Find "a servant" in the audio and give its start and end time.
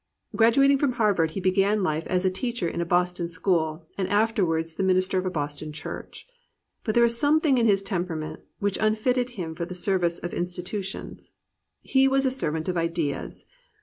12.25-12.67